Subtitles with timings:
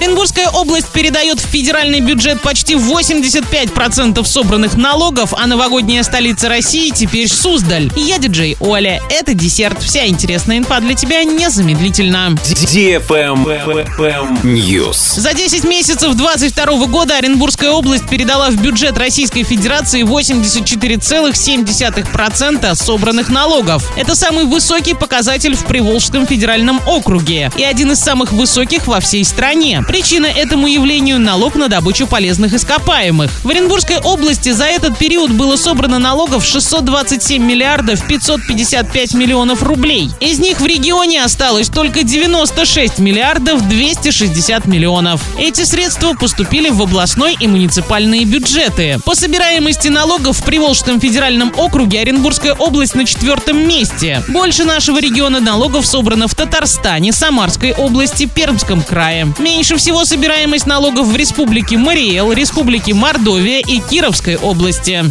[0.00, 7.28] Оренбургская область передает в федеральный бюджет почти 85% собранных налогов, а новогодняя столица России теперь
[7.28, 7.92] Суздаль.
[7.94, 9.02] Я диджей Оля.
[9.10, 9.82] Это десерт.
[9.82, 12.34] Вся интересная инфа для тебя незамедлительно.
[14.42, 15.20] News.
[15.20, 23.84] За 10 месяцев 22 года Оренбургская область передала в бюджет Российской Федерации 84,7% собранных налогов.
[23.98, 29.26] Это самый высокий показатель в Приволжском федеральном округе и один из самых высоких во всей
[29.26, 29.84] стране.
[29.90, 33.28] Причина этому явлению– налог на добычу полезных ископаемых.
[33.42, 40.08] В Оренбургской области за этот период было собрано налогов 627 миллиардов 555 миллионов рублей.
[40.20, 45.22] Из них в регионе осталось только 96 миллиардов 260 миллионов.
[45.36, 49.00] Эти средства поступили в областной и муниципальные бюджеты.
[49.04, 54.22] По собираемости налогов в Приволжском федеральном округе Оренбургская область на четвертом месте.
[54.28, 59.34] Больше нашего региона налогов собрано в Татарстане, Самарской области, Пермском крае.
[59.40, 65.02] Меньше всего собираемость налогов в Республике Мариэл, Республике Мордовия и Кировской области.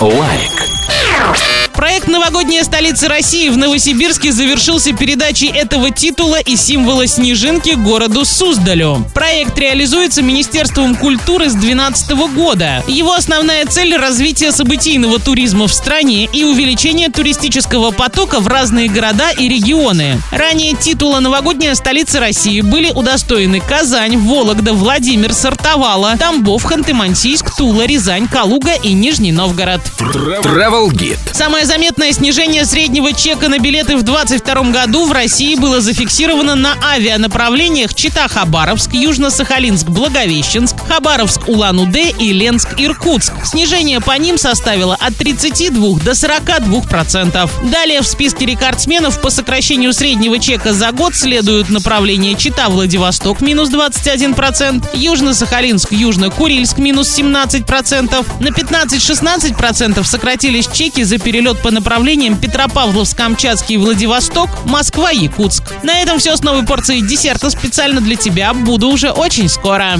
[0.00, 1.63] Лайк.
[1.84, 9.04] Проект «Новогодняя столица России» в Новосибирске завершился передачей этого титула и символа снежинки городу Суздалю.
[9.12, 12.82] Проект реализуется Министерством культуры с 2012 года.
[12.88, 19.30] Его основная цель– развитие событийного туризма в стране и увеличение туристического потока в разные города
[19.32, 20.22] и регионы.
[20.32, 28.26] Ранее титула «Новогодняя столица России» были удостоены Казань, Вологда, Владимир, Сартовала, Тамбов, Ханты-Мансийск, Тула, Рязань,
[28.26, 29.82] Калуга и Нижний Новгород.
[29.98, 31.18] Travel Guide.
[31.34, 36.76] Самое заметное снижение среднего чека на билеты в 2022 году в России было зафиксировано на
[36.80, 43.32] авианаправлениях Чита-Хабаровск, Южно-Сахалинск-Благовещенск, Хабаровск-Улан-Удэ и Ленск-Иркутск.
[43.44, 47.50] Снижение по ним составило от 32 до 42 процентов.
[47.68, 54.34] Далее в списке рекордсменов по сокращению среднего чека за год следуют направления Чита-Владивосток минус 21
[54.34, 58.26] процент, Южно-Сахалинск, Южно-Курильск минус 17 процентов.
[58.38, 65.62] На 15-16 процентов сократились чеки за перелет по направлениям Петропавловск-Камчатский, Владивосток, Москва, Якутск.
[65.82, 68.52] На этом все с новой порцией десерта специально для тебя.
[68.52, 69.92] Буду уже очень скоро.